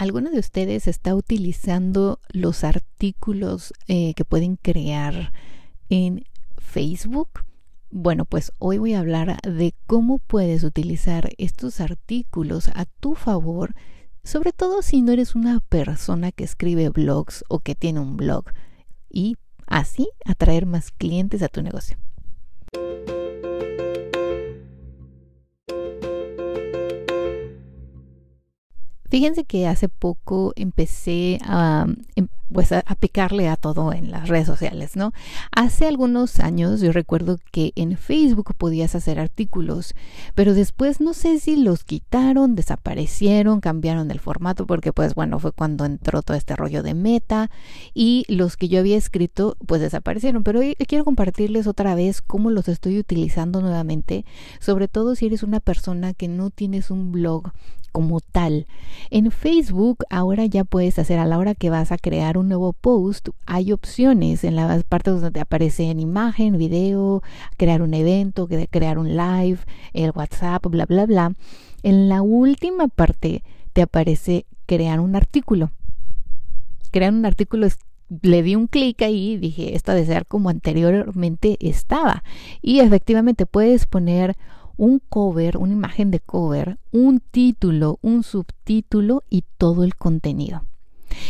¿Alguno 0.00 0.30
de 0.30 0.38
ustedes 0.38 0.88
está 0.88 1.14
utilizando 1.14 2.20
los 2.30 2.64
artículos 2.64 3.74
eh, 3.86 4.14
que 4.14 4.24
pueden 4.24 4.56
crear 4.56 5.30
en 5.90 6.24
Facebook? 6.56 7.44
Bueno, 7.90 8.24
pues 8.24 8.50
hoy 8.58 8.78
voy 8.78 8.94
a 8.94 9.00
hablar 9.00 9.38
de 9.42 9.74
cómo 9.86 10.18
puedes 10.18 10.64
utilizar 10.64 11.28
estos 11.36 11.82
artículos 11.82 12.68
a 12.68 12.86
tu 12.86 13.14
favor, 13.14 13.74
sobre 14.24 14.54
todo 14.54 14.80
si 14.80 15.02
no 15.02 15.12
eres 15.12 15.34
una 15.34 15.60
persona 15.60 16.32
que 16.32 16.44
escribe 16.44 16.88
blogs 16.88 17.44
o 17.50 17.58
que 17.58 17.74
tiene 17.74 18.00
un 18.00 18.16
blog, 18.16 18.46
y 19.10 19.36
así 19.66 20.08
atraer 20.24 20.64
más 20.64 20.92
clientes 20.92 21.42
a 21.42 21.48
tu 21.48 21.60
negocio. 21.62 21.98
Fíjense 29.10 29.44
que 29.44 29.66
hace 29.66 29.88
poco 29.88 30.52
empecé 30.54 31.38
a, 31.42 31.86
em, 32.14 32.28
pues 32.52 32.72
a, 32.72 32.82
picarle 32.98 33.48
a 33.48 33.56
todo 33.56 33.92
en 33.92 34.10
las 34.10 34.28
redes 34.28 34.46
sociales, 34.46 34.96
¿no? 34.96 35.12
Hace 35.52 35.86
algunos 35.86 36.40
años 36.40 36.80
yo 36.80 36.92
recuerdo 36.92 37.38
que 37.52 37.72
en 37.76 37.96
Facebook 37.96 38.54
podías 38.56 38.94
hacer 38.94 39.18
artículos, 39.18 39.94
pero 40.34 40.54
después 40.54 41.00
no 41.00 41.14
sé 41.14 41.38
si 41.38 41.56
los 41.56 41.84
quitaron, 41.84 42.54
desaparecieron, 42.54 43.60
cambiaron 43.60 44.10
el 44.10 44.20
formato, 44.20 44.66
porque 44.66 44.92
pues 44.92 45.14
bueno, 45.14 45.38
fue 45.38 45.52
cuando 45.52 45.84
entró 45.84 46.22
todo 46.22 46.36
este 46.36 46.56
rollo 46.56 46.82
de 46.82 46.94
meta 46.94 47.50
y 47.94 48.24
los 48.28 48.56
que 48.56 48.68
yo 48.68 48.80
había 48.80 48.96
escrito 48.96 49.56
pues 49.66 49.80
desaparecieron, 49.80 50.42
pero 50.42 50.60
hoy 50.60 50.74
quiero 50.86 51.04
compartirles 51.04 51.66
otra 51.66 51.94
vez 51.94 52.22
cómo 52.22 52.50
los 52.50 52.68
estoy 52.68 52.98
utilizando 52.98 53.60
nuevamente, 53.60 54.24
sobre 54.60 54.88
todo 54.88 55.14
si 55.14 55.26
eres 55.26 55.42
una 55.42 55.60
persona 55.60 56.14
que 56.14 56.28
no 56.28 56.50
tienes 56.50 56.90
un 56.90 57.12
blog 57.12 57.52
como 57.90 58.20
tal. 58.20 58.66
En 59.10 59.30
Facebook 59.30 60.04
ahora 60.10 60.46
ya 60.46 60.64
puedes 60.64 60.98
hacer 60.98 61.18
a 61.18 61.26
la 61.26 61.38
hora 61.38 61.54
que 61.54 61.70
vas 61.70 61.92
a 61.92 61.98
crear 61.98 62.38
un 62.38 62.48
nuevo 62.48 62.72
post, 62.72 63.28
hay 63.46 63.72
opciones 63.72 64.44
en 64.44 64.56
las 64.56 64.84
partes 64.84 65.20
donde 65.20 65.40
aparece 65.40 65.90
en 65.90 66.00
imagen, 66.00 66.58
video, 66.58 67.22
crear 67.56 67.82
un 67.82 67.94
evento, 67.94 68.48
crear 68.70 68.98
un 68.98 69.16
live, 69.16 69.58
el 69.92 70.12
WhatsApp, 70.14 70.64
bla, 70.66 70.86
bla, 70.86 71.06
bla. 71.06 71.34
En 71.82 72.08
la 72.08 72.22
última 72.22 72.88
parte 72.88 73.42
te 73.72 73.82
aparece 73.82 74.46
crear 74.66 75.00
un 75.00 75.16
artículo. 75.16 75.70
Crear 76.90 77.12
un 77.12 77.24
artículo 77.24 77.68
le 78.22 78.42
di 78.42 78.56
un 78.56 78.66
clic 78.66 79.02
ahí 79.02 79.32
y 79.32 79.36
dije, 79.36 79.76
esto 79.76 79.92
de 79.92 80.04
ser 80.04 80.26
como 80.26 80.50
anteriormente 80.50 81.56
estaba. 81.60 82.24
Y 82.60 82.80
efectivamente 82.80 83.46
puedes 83.46 83.86
poner 83.86 84.36
un 84.80 84.98
cover, 84.98 85.58
una 85.58 85.74
imagen 85.74 86.10
de 86.10 86.20
cover, 86.20 86.78
un 86.90 87.20
título, 87.20 87.98
un 88.00 88.22
subtítulo 88.22 89.24
y 89.28 89.44
todo 89.58 89.84
el 89.84 89.94
contenido. 89.94 90.64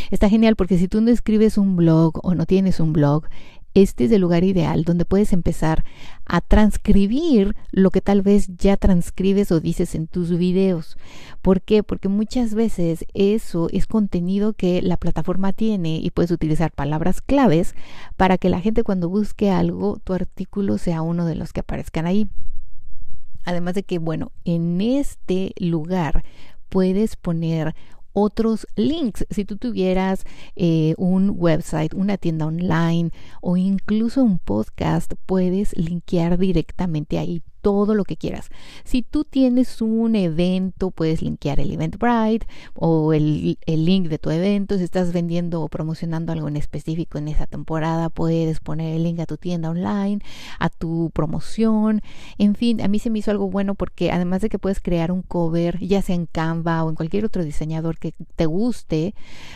Está 0.09 0.29
genial 0.29 0.55
porque 0.55 0.77
si 0.77 0.87
tú 0.87 1.01
no 1.01 1.11
escribes 1.11 1.57
un 1.57 1.75
blog 1.75 2.25
o 2.25 2.33
no 2.33 2.45
tienes 2.45 2.79
un 2.79 2.93
blog, 2.93 3.25
este 3.73 4.05
es 4.05 4.11
el 4.13 4.21
lugar 4.21 4.45
ideal 4.45 4.85
donde 4.85 5.03
puedes 5.03 5.33
empezar 5.33 5.83
a 6.25 6.39
transcribir 6.39 7.53
lo 7.71 7.89
que 7.89 7.99
tal 7.99 8.21
vez 8.21 8.47
ya 8.57 8.77
transcribes 8.77 9.51
o 9.51 9.59
dices 9.59 9.95
en 9.95 10.07
tus 10.07 10.29
videos. 10.37 10.97
¿Por 11.41 11.61
qué? 11.61 11.83
Porque 11.83 12.07
muchas 12.07 12.53
veces 12.53 13.03
eso 13.13 13.67
es 13.73 13.85
contenido 13.85 14.53
que 14.53 14.81
la 14.81 14.95
plataforma 14.95 15.51
tiene 15.51 15.97
y 15.97 16.09
puedes 16.11 16.31
utilizar 16.31 16.71
palabras 16.71 17.21
claves 17.21 17.75
para 18.15 18.37
que 18.37 18.47
la 18.47 18.61
gente 18.61 18.83
cuando 18.83 19.09
busque 19.09 19.51
algo, 19.51 19.99
tu 20.05 20.13
artículo 20.13 20.77
sea 20.77 21.01
uno 21.01 21.25
de 21.25 21.35
los 21.35 21.51
que 21.51 21.59
aparezcan 21.59 22.05
ahí. 22.05 22.29
Además 23.43 23.73
de 23.75 23.83
que, 23.83 23.99
bueno, 23.99 24.31
en 24.45 24.81
este 24.81 25.53
lugar 25.57 26.23
puedes 26.69 27.15
poner 27.15 27.75
otros 28.13 28.67
links. 28.75 29.25
Si 29.29 29.45
tú 29.45 29.57
tuvieras 29.57 30.23
eh, 30.55 30.95
un 30.97 31.33
website, 31.35 31.93
una 31.93 32.17
tienda 32.17 32.45
online 32.45 33.11
o 33.41 33.57
incluso 33.57 34.23
un 34.23 34.39
podcast, 34.39 35.13
puedes 35.25 35.75
linkear 35.77 36.37
directamente 36.37 37.17
ahí 37.17 37.41
todo 37.61 37.95
lo 37.95 38.03
que 38.03 38.17
quieras. 38.17 38.49
Si 38.83 39.01
tú 39.03 39.23
tienes 39.23 39.81
un 39.81 40.15
evento, 40.15 40.91
puedes 40.91 41.21
linkear 41.21 41.59
el 41.59 41.71
Eventbrite 41.71 42.47
o 42.73 43.13
el, 43.13 43.57
el, 43.65 43.85
link 43.85 44.07
de 44.07 44.17
tu 44.17 44.29
evento. 44.31 44.77
Si 44.77 44.83
estás 44.83 45.13
vendiendo 45.13 45.61
o 45.61 45.69
promocionando 45.69 46.31
algo 46.31 46.47
en 46.47 46.57
específico 46.57 47.17
en 47.17 47.27
esa 47.27 47.47
temporada, 47.47 48.09
puedes 48.09 48.59
poner 48.59 48.95
el 48.95 49.03
link 49.03 49.19
a 49.19 49.25
tu 49.25 49.37
tienda 49.37 49.69
online, 49.69 50.19
a 50.59 50.69
tu 50.69 51.11
promoción. 51.13 52.01
En 52.37 52.55
fin, 52.55 52.81
a 52.81 52.87
mí 52.87 52.99
se 52.99 53.09
me 53.09 53.19
hizo 53.19 53.31
algo 53.31 53.49
bueno 53.49 53.75
porque 53.75 54.11
además 54.11 54.41
de 54.41 54.49
que 54.49 54.59
puedes 54.59 54.79
crear 54.79 55.11
un 55.11 55.21
cover, 55.21 55.79
ya 55.79 56.01
sea 56.01 56.15
en 56.15 56.25
Canva 56.25 56.83
o 56.83 56.89
en 56.89 56.95
cualquier 56.95 57.25
otro 57.25 57.43
diseñador 57.43 57.97
que 57.97 58.13
te 58.35 58.45
guste, 58.45 59.13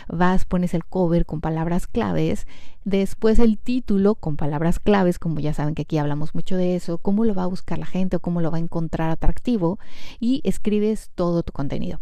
vas, 0.08 0.44
pones 0.44 0.74
el 0.74 0.84
cover 0.84 1.26
con 1.26 1.40
palabras 1.40 1.86
claves 1.86 2.46
Después 2.86 3.40
el 3.40 3.58
título 3.58 4.14
con 4.14 4.36
palabras 4.36 4.78
claves, 4.78 5.18
como 5.18 5.40
ya 5.40 5.52
saben 5.52 5.74
que 5.74 5.82
aquí 5.82 5.98
hablamos 5.98 6.36
mucho 6.36 6.56
de 6.56 6.76
eso, 6.76 6.98
cómo 6.98 7.24
lo 7.24 7.34
va 7.34 7.42
a 7.42 7.48
buscar 7.48 7.78
la 7.78 7.84
gente 7.84 8.14
o 8.14 8.20
cómo 8.20 8.40
lo 8.40 8.52
va 8.52 8.58
a 8.58 8.60
encontrar 8.60 9.10
atractivo 9.10 9.80
y 10.20 10.40
escribes 10.44 11.10
todo 11.16 11.42
tu 11.42 11.52
contenido. 11.52 11.98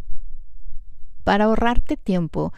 Para 1.24 1.46
ahorrarte 1.46 1.96
tiempo, 1.96 2.52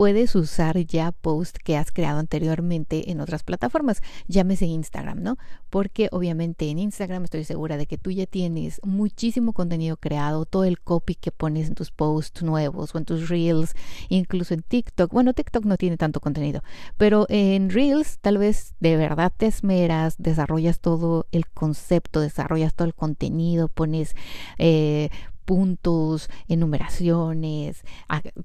puedes 0.00 0.34
usar 0.34 0.78
ya 0.78 1.12
post 1.12 1.58
que 1.62 1.76
has 1.76 1.92
creado 1.92 2.20
anteriormente 2.20 3.10
en 3.10 3.20
otras 3.20 3.42
plataformas, 3.42 4.00
llámese 4.28 4.64
Instagram, 4.64 5.22
¿no? 5.22 5.36
Porque 5.68 6.08
obviamente 6.10 6.70
en 6.70 6.78
Instagram 6.78 7.24
estoy 7.24 7.44
segura 7.44 7.76
de 7.76 7.84
que 7.84 7.98
tú 7.98 8.10
ya 8.10 8.24
tienes 8.24 8.80
muchísimo 8.82 9.52
contenido 9.52 9.98
creado, 9.98 10.46
todo 10.46 10.64
el 10.64 10.80
copy 10.80 11.16
que 11.16 11.32
pones 11.32 11.68
en 11.68 11.74
tus 11.74 11.90
posts 11.90 12.42
nuevos 12.42 12.94
o 12.94 12.98
en 12.98 13.04
tus 13.04 13.28
reels, 13.28 13.74
incluso 14.08 14.54
en 14.54 14.62
TikTok. 14.62 15.12
Bueno, 15.12 15.34
TikTok 15.34 15.66
no 15.66 15.76
tiene 15.76 15.98
tanto 15.98 16.20
contenido, 16.20 16.62
pero 16.96 17.26
en 17.28 17.68
reels 17.68 18.20
tal 18.20 18.38
vez 18.38 18.72
de 18.80 18.96
verdad 18.96 19.30
te 19.36 19.48
esmeras, 19.48 20.14
desarrollas 20.16 20.80
todo 20.80 21.26
el 21.30 21.46
concepto, 21.46 22.20
desarrollas 22.20 22.72
todo 22.72 22.88
el 22.88 22.94
contenido, 22.94 23.68
pones 23.68 24.16
eh, 24.56 25.10
puntos, 25.50 26.30
enumeraciones, 26.46 27.82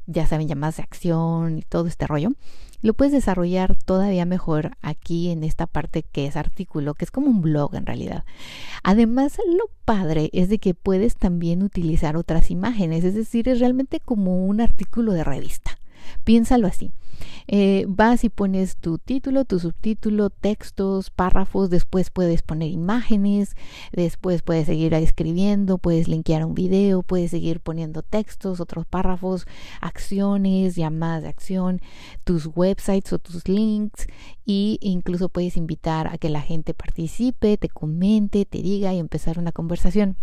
ya 0.08 0.26
saben, 0.26 0.48
llamadas 0.48 0.78
de 0.78 0.84
acción 0.84 1.60
y 1.60 1.62
todo 1.62 1.86
este 1.86 2.08
rollo, 2.08 2.32
lo 2.82 2.96
puedes 2.96 3.14
desarrollar 3.14 3.76
todavía 3.76 4.26
mejor 4.26 4.72
aquí 4.82 5.30
en 5.30 5.44
esta 5.44 5.68
parte 5.68 6.02
que 6.02 6.26
es 6.26 6.36
artículo, 6.36 6.96
que 6.96 7.06
es 7.06 7.12
como 7.12 7.28
un 7.28 7.44
blog 7.44 7.76
en 7.76 7.86
realidad. 7.86 8.24
Además, 8.82 9.38
lo 9.48 9.70
padre 9.86 10.32
es 10.34 10.50
de 10.50 10.58
que 10.58 10.74
puedes 10.74 11.16
también 11.16 11.62
utilizar 11.62 12.18
otras 12.18 12.50
imágenes, 12.50 13.04
es 13.04 13.14
decir, 13.14 13.50
es 13.50 13.60
realmente 13.60 14.00
como 14.00 14.44
un 14.44 14.60
artículo 14.60 15.12
de 15.12 15.24
revista. 15.24 15.78
Piénsalo 16.24 16.66
así. 16.66 16.90
Eh, 17.48 17.86
vas 17.88 18.24
y 18.24 18.30
pones 18.30 18.78
tu 18.78 18.98
título, 18.98 19.46
tu 19.46 19.60
subtítulo, 19.60 20.30
textos, 20.30 21.10
párrafos, 21.10 21.70
después 21.70 22.10
puedes 22.10 22.42
poner 22.42 22.70
imágenes, 22.70 23.56
después 23.92 24.42
puedes 24.42 24.66
seguir 24.66 24.94
escribiendo, 24.94 25.78
puedes 25.78 26.08
linkear 26.08 26.46
un 26.46 26.56
video, 26.56 27.04
puedes 27.04 27.32
seguir 27.32 27.60
poniendo 27.60 28.02
textos, 28.02 28.60
otros 28.60 28.86
párrafos, 28.86 29.46
acciones, 29.82 30.76
llamadas 30.76 31.24
de 31.24 31.30
acción, 31.30 31.82
tus 32.24 32.50
websites 32.56 33.14
o 33.14 33.20
tus 33.20 33.48
links 33.48 34.08
e 34.48 34.78
incluso 34.82 35.30
puedes 35.30 35.58
invitar 35.58 36.08
a 36.08 36.18
que 36.18 36.30
la 36.30 36.42
gente 36.42 36.74
participe, 36.74 37.58
te 37.58 37.70
comente, 37.70 38.46
te 38.46 38.62
diga 38.62 38.94
y 38.94 39.00
empezar 39.00 39.40
una 39.40 39.52
conversación. 39.52 40.18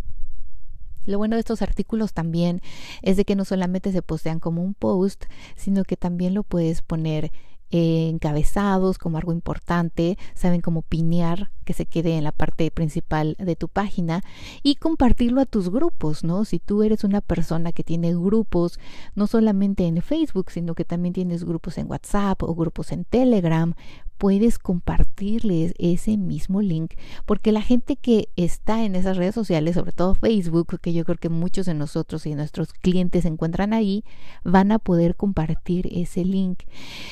Lo 1.05 1.19
bueno 1.19 1.37
de 1.37 1.41
estos 1.41 1.63
artículos 1.63 2.13
también 2.13 2.61
es 3.03 3.17
de 3.17 3.25
que 3.25 3.37
no 3.37 3.45
solamente 3.45 3.93
se 3.93 4.03
postean 4.03 4.41
como 4.41 4.63
un 4.63 4.75
post, 4.75 5.25
sino 5.57 5.85
que 5.85 5.97
también 5.97 6.35
lo 6.35 6.43
puedes 6.43 6.83
poner 6.83 7.33
encabezados 7.73 8.99
como 8.99 9.17
algo 9.17 9.33
importante, 9.33 10.19
saben 10.35 10.61
cómo 10.61 10.83
pinear 10.83 11.51
que 11.65 11.73
se 11.73 11.87
quede 11.87 12.19
en 12.19 12.25
la 12.25 12.33
parte 12.33 12.71
principal 12.71 13.35
de 13.39 13.57
tu 13.57 13.69
página 13.69 14.23
y 14.63 14.75
compartirlo 14.75 15.41
a 15.41 15.47
tus 15.47 15.71
grupos, 15.71 16.23
¿no? 16.23 16.45
Si 16.45 16.59
tú 16.59 16.83
eres 16.83 17.03
una 17.03 17.23
persona 17.23 17.73
que 17.73 17.83
tiene 17.83 18.13
grupos, 18.13 18.79
no 19.15 19.27
solamente 19.27 19.87
en 19.87 20.03
Facebook, 20.03 20.51
sino 20.51 20.75
que 20.75 20.85
también 20.85 21.15
tienes 21.15 21.45
grupos 21.45 21.79
en 21.79 21.91
WhatsApp 21.91 22.43
o 22.43 22.55
grupos 22.55 22.93
en 22.93 23.05
Telegram, 23.05 23.75
puedes 24.19 24.59
compartirles 24.59 25.75
ese 25.79 26.17
mismo 26.17 26.63
link, 26.63 26.93
porque 27.27 27.53
la 27.53 27.63
gente 27.63 27.97
que 27.97 28.29
está 28.37 28.85
en 28.85 28.95
esas 28.95 29.17
redes 29.17 29.35
sociales, 29.35 29.75
sobre 29.75 29.93
todo 29.93 30.15
Facebook, 30.15 30.81
que 30.81 30.93
yo 30.93 31.05
creo 31.05 31.19
que 31.19 31.29
muchos 31.29 31.67
de 31.67 31.75
nosotros 31.75 32.27
y 32.27 32.35
nuestros 32.35 32.73
clientes 32.73 33.23
se 33.23 33.29
encuentran 33.29 33.73
ahí, 33.73 34.05
van 34.45 34.73
a 34.73 34.79
poder 34.79 35.17
compartir 35.17 35.89
ese 35.93 36.25
link. 36.25 36.61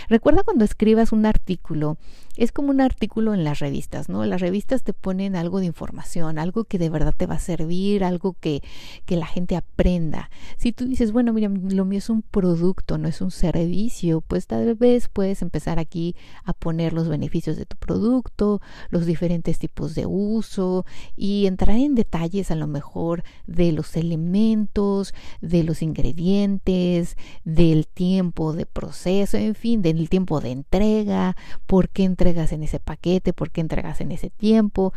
Recuerda 0.08 0.42
cuando 0.42 0.64
escribas 0.64 1.12
un 1.12 1.26
artículo, 1.26 1.98
es 2.36 2.52
como 2.52 2.70
un 2.70 2.80
artículo 2.80 3.34
en 3.34 3.44
las 3.44 3.58
revistas, 3.58 4.08
¿no? 4.08 4.24
Las 4.24 4.40
revistas 4.40 4.82
te 4.82 4.92
ponen 4.92 5.36
algo 5.36 5.60
de 5.60 5.66
información, 5.66 6.38
algo 6.38 6.64
que 6.64 6.78
de 6.78 6.88
verdad 6.88 7.14
te 7.16 7.26
va 7.26 7.34
a 7.34 7.40
servir, 7.40 8.04
algo 8.04 8.34
que, 8.38 8.62
que 9.04 9.16
la 9.16 9.26
gente 9.26 9.56
aprenda. 9.56 10.30
Si 10.56 10.72
tú 10.72 10.86
dices, 10.86 11.12
bueno, 11.12 11.32
mira, 11.32 11.48
lo 11.48 11.84
mío 11.84 11.98
es 11.98 12.08
un 12.08 12.22
producto, 12.22 12.98
no 12.98 13.08
es 13.08 13.20
un 13.20 13.30
servicio, 13.30 14.20
pues 14.20 14.46
tal 14.46 14.74
vez 14.74 15.08
puedes 15.08 15.42
empezar 15.42 15.78
aquí 15.78 16.14
a 16.44 16.52
ponerlo 16.52 16.99
los 17.00 17.08
beneficios 17.08 17.56
de 17.56 17.66
tu 17.66 17.76
producto, 17.76 18.60
los 18.90 19.06
diferentes 19.06 19.58
tipos 19.58 19.94
de 19.94 20.06
uso 20.06 20.84
y 21.16 21.46
entrar 21.46 21.76
en 21.76 21.94
detalles 21.94 22.50
a 22.50 22.54
lo 22.54 22.66
mejor 22.66 23.24
de 23.46 23.72
los 23.72 23.96
elementos, 23.96 25.14
de 25.40 25.64
los 25.64 25.82
ingredientes, 25.82 27.16
del 27.44 27.86
tiempo 27.86 28.52
de 28.52 28.66
proceso, 28.66 29.36
en 29.36 29.54
fin, 29.54 29.82
del 29.82 30.08
tiempo 30.08 30.40
de 30.40 30.50
entrega, 30.50 31.36
por 31.66 31.88
qué 31.88 32.04
entregas 32.04 32.52
en 32.52 32.62
ese 32.62 32.80
paquete, 32.80 33.32
por 33.32 33.50
qué 33.50 33.60
entregas 33.60 34.00
en 34.00 34.12
ese 34.12 34.30
tiempo, 34.30 34.92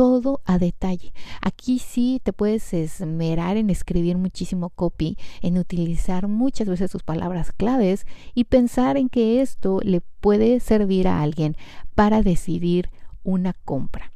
todo 0.00 0.40
a 0.46 0.56
detalle. 0.56 1.12
Aquí 1.42 1.78
sí 1.78 2.22
te 2.24 2.32
puedes 2.32 2.72
esmerar 2.72 3.58
en 3.58 3.68
escribir 3.68 4.16
muchísimo 4.16 4.70
copy, 4.70 5.18
en 5.42 5.58
utilizar 5.58 6.26
muchas 6.26 6.68
veces 6.68 6.90
tus 6.90 7.02
palabras 7.02 7.52
claves 7.52 8.06
y 8.32 8.44
pensar 8.44 8.96
en 8.96 9.10
que 9.10 9.42
esto 9.42 9.78
le 9.82 10.00
puede 10.00 10.58
servir 10.60 11.06
a 11.06 11.20
alguien 11.20 11.54
para 11.94 12.22
decidir 12.22 12.88
una 13.24 13.52
compra. 13.52 14.10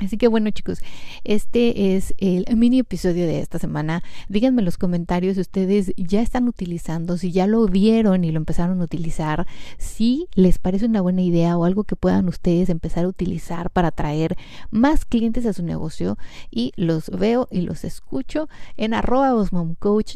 Así 0.00 0.16
que 0.16 0.28
bueno 0.28 0.50
chicos, 0.50 0.80
este 1.24 1.96
es 1.96 2.14
el 2.18 2.46
mini 2.56 2.80
episodio 2.80 3.26
de 3.26 3.40
esta 3.40 3.58
semana. 3.58 4.02
Díganme 4.28 4.62
en 4.62 4.64
los 4.64 4.78
comentarios 4.78 5.34
si 5.34 5.42
ustedes 5.42 5.92
ya 5.96 6.22
están 6.22 6.48
utilizando, 6.48 7.16
si 7.16 7.32
ya 7.32 7.46
lo 7.46 7.66
vieron 7.66 8.24
y 8.24 8.30
lo 8.30 8.38
empezaron 8.38 8.80
a 8.80 8.84
utilizar, 8.84 9.46
si 9.78 10.26
les 10.34 10.58
parece 10.58 10.86
una 10.86 11.02
buena 11.02 11.22
idea 11.22 11.56
o 11.56 11.64
algo 11.64 11.84
que 11.84 11.96
puedan 11.96 12.28
ustedes 12.28 12.68
empezar 12.68 13.04
a 13.04 13.08
utilizar 13.08 13.70
para 13.70 13.88
atraer 13.88 14.36
más 14.70 15.04
clientes 15.04 15.46
a 15.46 15.52
su 15.52 15.62
negocio. 15.62 16.16
Y 16.50 16.72
los 16.76 17.10
veo 17.10 17.48
y 17.50 17.60
los 17.62 17.84
escucho 17.84 18.48
en 18.76 18.94
arroba. 18.94 19.20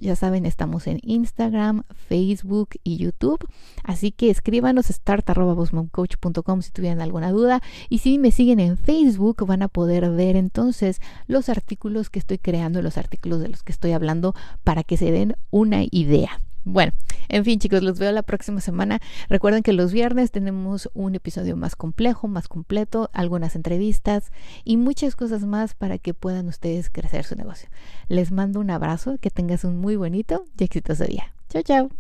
Ya 0.01 0.17
saben, 0.17 0.47
estamos 0.47 0.87
en 0.87 1.01
Instagram, 1.03 1.85
Facebook 2.09 2.71
y 2.83 2.97
YouTube. 2.97 3.47
Así 3.83 4.13
que 4.13 4.31
escríbanos 4.31 4.87
start 4.87 5.29
si 6.63 6.71
tuvieran 6.71 7.01
alguna 7.01 7.31
duda. 7.31 7.63
Y 7.89 7.99
si 7.99 8.19
me 8.19 8.31
siguen 8.31 8.61
en 8.61 8.79
Facebook 8.79 9.47
van 9.47 9.63
a 9.63 9.69
poder 9.75 10.09
ver 10.11 10.37
entonces 10.37 11.01
los 11.27 11.49
artículos 11.49 12.09
que 12.09 12.21
estoy 12.21 12.39
creando, 12.39 12.81
los 12.81 12.97
artículos 12.97 13.41
de 13.41 13.49
los 13.49 13.65
que 13.65 13.73
estoy 13.73 13.91
hablando 13.91 14.33
para 14.63 14.85
que 14.85 14.97
se 14.97 15.11
den 15.11 15.35
una 15.51 15.83
idea. 15.91 16.41
Bueno, 16.63 16.93
en 17.29 17.45
fin 17.45 17.59
chicos, 17.59 17.83
los 17.83 17.99
veo 17.99 18.13
la 18.13 18.23
próxima 18.23 18.61
semana. 18.61 19.01
Recuerden 19.29 19.65
que 19.65 19.73
los 19.73 19.93
viernes 19.93 20.31
tenemos 20.31 20.89
un 20.95 21.17
episodio 21.17 21.57
más 21.57 21.75
complejo, 21.75 22.29
más 22.29 22.47
completo, 22.47 23.11
algunas 23.13 23.57
entrevistas 23.57 24.31
y 24.63 24.77
muchas 24.77 25.17
cosas 25.17 25.43
más 25.43 25.75
para 25.75 25.99
que 25.99 26.15
puedan 26.15 26.47
ustedes 26.47 26.89
crecer 26.89 27.25
su 27.25 27.35
negocio. 27.35 27.69
Les 28.07 28.31
mando 28.31 28.61
un 28.61 28.71
abrazo, 28.71 29.19
que 29.21 29.31
tengas 29.31 29.65
un 29.65 29.77
muy 29.77 29.97
bonito 29.97 30.45
y 30.57 30.63
exitoso 30.63 31.05
día. 31.05 31.35
Chao, 31.51 31.63
chao. 31.63 31.91